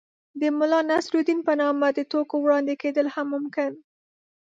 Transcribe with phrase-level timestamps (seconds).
[0.39, 3.71] د ملا نصر الدين په نامه د ټوکو وړاندې کېدل هم ممکن